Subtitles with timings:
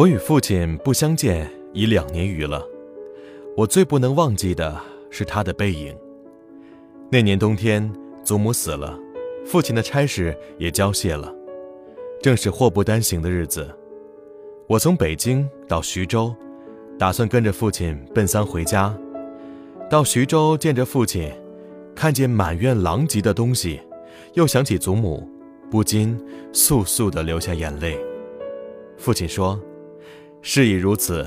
[0.00, 2.66] 我与父亲不相见已两年余了，
[3.54, 4.80] 我最不能忘记的
[5.10, 5.94] 是他的背影。
[7.10, 7.92] 那年冬天，
[8.24, 8.98] 祖母死了，
[9.44, 11.30] 父亲的差事也交卸了，
[12.22, 13.68] 正是祸不单行的日子。
[14.68, 16.34] 我从北京到徐州，
[16.98, 18.96] 打算跟着父亲奔丧回家。
[19.90, 21.30] 到徐州见着父亲，
[21.94, 23.78] 看见满院狼藉的东西，
[24.32, 25.28] 又想起祖母，
[25.70, 26.18] 不禁
[26.54, 27.98] 簌簌地流下眼泪。
[28.96, 29.60] 父亲说。
[30.42, 31.26] 事已如此，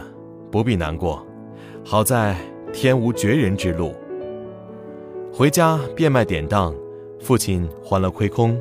[0.51, 1.25] 不必难过。
[1.85, 2.35] 好在
[2.73, 3.93] 天无绝人之路。
[5.31, 6.75] 回家变卖典当，
[7.19, 8.59] 父亲还了亏空，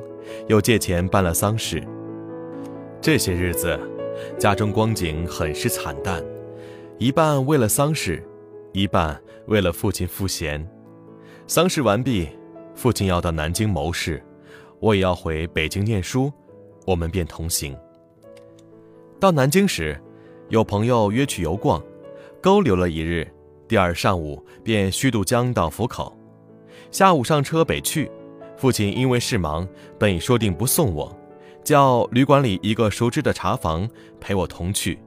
[0.48, 1.82] 又借钱办了丧事。
[3.00, 3.80] 这些日子，
[4.38, 6.22] 家中光景很是惨淡，
[6.98, 8.22] 一半为了丧事，
[8.72, 10.66] 一半为了父亲赋闲。
[11.46, 12.28] 丧事完毕，
[12.74, 14.22] 父亲要到南京谋事，
[14.80, 16.30] 我也要回北京念书，
[16.86, 17.74] 我们便同行。
[19.18, 19.98] 到南京时。
[20.52, 21.82] 有朋友约去游逛，
[22.42, 23.26] 勾留了一日，
[23.66, 26.14] 第二上午便虚渡江到府口，
[26.90, 28.10] 下午上车北去。
[28.58, 29.66] 父亲因为事忙，
[29.98, 31.18] 本已说定不送我，
[31.64, 33.88] 叫旅馆里一个熟知的茶房
[34.20, 34.98] 陪我同去。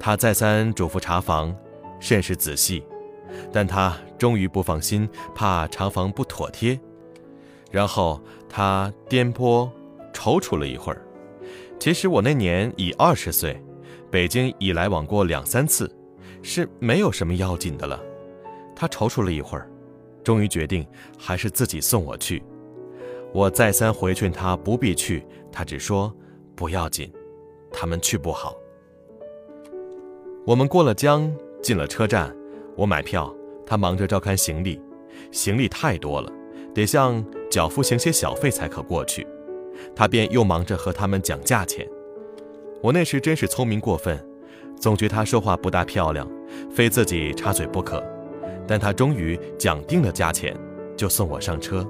[0.00, 1.54] 他再三嘱咐茶房，
[2.00, 2.82] 甚是仔细，
[3.52, 6.80] 但他终于不放心，怕茶房不妥帖。
[7.70, 9.68] 然后他颠簸
[10.14, 11.06] 踌躇了一会儿。
[11.78, 13.62] 其实我那年已二十岁。
[14.14, 15.90] 北京已来往过两三次，
[16.40, 18.00] 是没有什么要紧的了。
[18.72, 19.68] 他踌躇了一会儿，
[20.22, 20.86] 终于决定
[21.18, 22.40] 还是自己送我去。
[23.32, 26.14] 我再三回劝他不必去，他只说
[26.54, 27.12] 不要紧，
[27.72, 28.54] 他们去不好。
[30.46, 31.28] 我们过了江，
[31.60, 32.32] 进了车站，
[32.76, 33.34] 我买票，
[33.66, 34.80] 他忙着照看行李，
[35.32, 36.32] 行李太多了，
[36.72, 37.20] 得向
[37.50, 39.26] 脚夫行些小费才可过去。
[39.92, 41.84] 他便又忙着和他们讲价钱。
[42.84, 44.22] 我那时真是聪明过分，
[44.78, 46.30] 总觉他说话不大漂亮，
[46.70, 48.04] 非自己插嘴不可。
[48.68, 50.54] 但他终于讲定了价钱，
[50.94, 51.82] 就送我上车。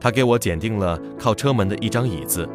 [0.00, 2.48] 他给我拣定了靠车门的一张椅子，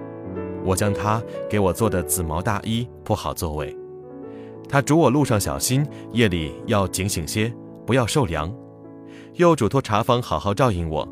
[0.66, 3.74] 我将他给我做的紫毛大衣铺好座位。
[4.68, 7.50] 他嘱我路上小心，夜里要警醒些，
[7.86, 8.54] 不要受凉。
[9.36, 11.08] 又嘱托茶房好好照应我。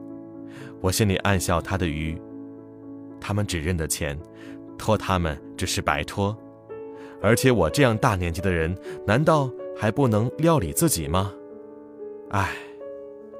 [0.81, 2.21] 我心里暗笑他的愚，
[3.21, 4.19] 他们只认得钱。
[4.79, 6.35] 托他们只是白托，
[7.21, 8.75] 而且我这样大年纪的人，
[9.05, 11.31] 难道还不能料理自己吗？
[12.29, 12.55] 唉，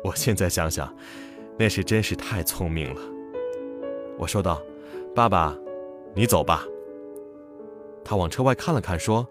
[0.03, 0.93] 我现在想想，
[1.57, 3.01] 那是真是太聪明了。
[4.17, 4.61] 我说道
[5.15, 5.57] ：“爸爸，
[6.13, 6.65] 你走吧。”
[8.03, 9.25] 他往车外看了看，说：“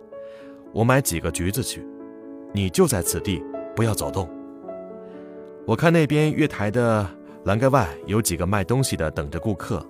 [0.73, 1.87] 我买几个橘子去，
[2.53, 3.43] 你就在此地，
[3.77, 4.29] 不要走动。
[5.67, 7.07] 我看那边月台的
[7.45, 9.85] 栏杆外有几个卖东西的等着顾客。”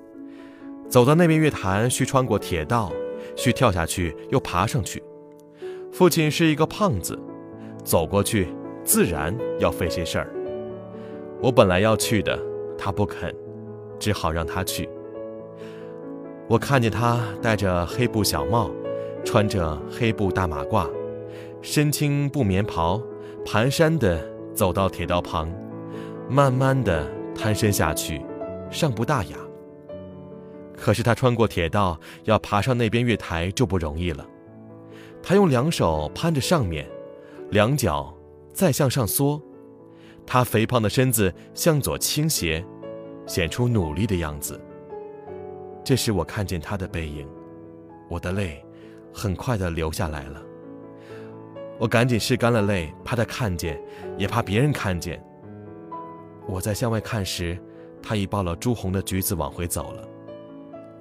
[0.88, 2.90] 走到那边月坛，需穿过铁道，
[3.36, 5.02] 需跳下去又爬上去。
[5.92, 7.18] 父亲是一个胖子，
[7.84, 8.48] 走过去
[8.84, 10.32] 自然要费些事儿。
[11.42, 12.38] 我本来要去的，
[12.78, 13.34] 他不肯，
[13.98, 14.88] 只好让他去。
[16.48, 18.70] 我看见他戴着黑布小帽，
[19.24, 20.88] 穿着黑布大马褂，
[21.60, 23.02] 身青布棉袍，
[23.44, 24.18] 蹒跚地
[24.54, 25.52] 走到铁道旁，
[26.30, 28.22] 慢慢地瘫身下去，
[28.70, 29.36] 尚不大雅。
[30.80, 34.26] 可是他穿过铁道，要爬上那边月台就不容易了。
[35.22, 36.88] 他用两手攀着上面，
[37.50, 38.14] 两脚
[38.54, 39.42] 再向上缩，
[40.24, 42.64] 他肥胖的身子向左倾斜，
[43.26, 44.58] 显出努力的样子。
[45.84, 47.28] 这时我看见他的背影，
[48.08, 48.64] 我的泪
[49.12, 50.40] 很快的流下来了。
[51.78, 53.80] 我赶紧拭干了泪，怕他看见，
[54.16, 55.22] 也怕别人看见。
[56.46, 57.58] 我在向外看时，
[58.02, 60.08] 他已抱了朱红的橘子往回走了。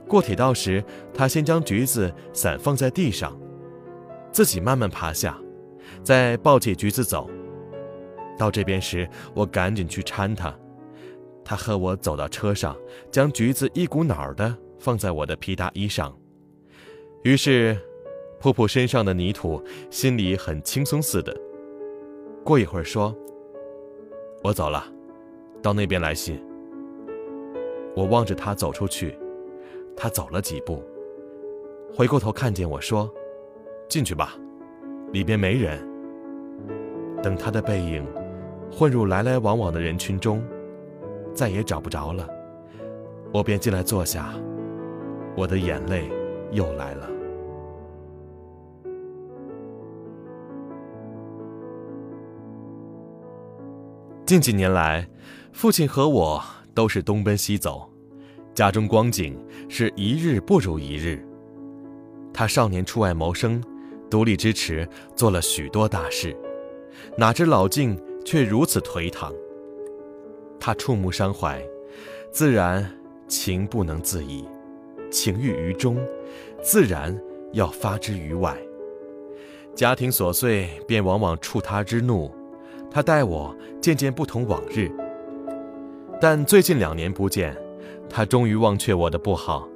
[0.07, 3.37] 过铁道时，他先将橘子散放在地上，
[4.31, 5.37] 自己慢慢爬下，
[6.01, 7.29] 再抱起橘子走。
[8.37, 10.57] 到这边时，我赶紧去搀他，
[11.43, 12.77] 他和我走到车上，
[13.11, 16.17] 将橘子一股脑儿的放在我的皮大衣上，
[17.23, 17.77] 于是
[18.39, 21.35] 噗噗身上的泥土，心里很轻松似的。
[22.45, 23.13] 过一会儿说
[24.41, 24.85] ：“我走了，
[25.61, 26.41] 到那边来信。”
[27.93, 29.17] 我望着他走出去。
[29.99, 30.83] 他走了几步，
[31.91, 33.11] 回过头看见我说
[33.89, 34.35] ：“进去吧，
[35.11, 35.83] 里边没人。”
[37.23, 38.05] 等他的背影
[38.71, 40.43] 混入来来往往的人群中，
[41.33, 42.29] 再也找不着了，
[43.33, 44.35] 我便进来坐下，
[45.35, 46.07] 我的眼泪
[46.51, 47.09] 又来了。
[54.27, 55.09] 近几年来，
[55.53, 56.43] 父亲和我
[56.75, 57.89] 都是东奔西走。
[58.57, 59.37] 家中光景
[59.69, 61.23] 是一日不如一日。
[62.33, 63.63] 他少年出外谋生，
[64.09, 66.35] 独立支持，做了许多大事，
[67.15, 67.95] 哪知老境
[68.25, 69.31] 却如此颓唐。
[70.59, 71.61] 他触目伤怀，
[72.31, 72.83] 自然
[73.27, 74.43] 情不能自已，
[75.11, 75.95] 情郁于中，
[76.59, 77.15] 自然
[77.53, 78.57] 要发之于外。
[79.75, 82.33] 家庭琐碎，便往往触他之怒。
[82.89, 84.89] 他待我渐渐不同往日，
[86.19, 87.55] 但最近两年不见，
[88.09, 89.67] 他终于忘却我的不好，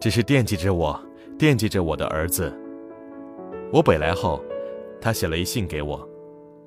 [0.00, 0.98] 只是惦记着我，
[1.38, 2.52] 惦记着我的儿子。
[3.72, 4.42] 我北来后，
[5.00, 6.08] 他写了一信给我，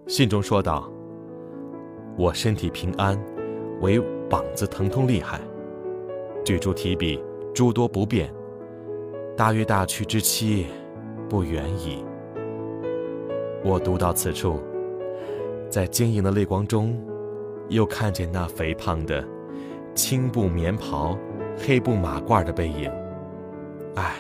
[0.08, 0.92] 信中说道
[2.18, 3.20] ：“我身体平安，
[3.82, 4.00] 唯
[4.30, 5.40] 膀子疼痛厉害，
[6.46, 7.22] 举箸提笔
[7.54, 8.34] 诸多不便，
[9.36, 10.68] 大约大去之期
[11.30, 12.04] 不远矣。”
[13.66, 14.60] 我读到此处，
[15.70, 16.96] 在晶莹的泪光中，
[17.70, 19.26] 又看见那肥胖的
[19.98, 21.18] 青布棉袍、
[21.58, 22.88] 黑布马褂的背影。
[23.96, 24.14] 唉，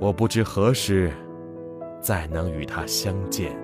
[0.00, 1.12] 我不知何时。
[2.00, 3.56] 再能与他相见。